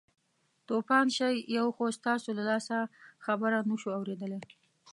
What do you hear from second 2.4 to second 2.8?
لاسه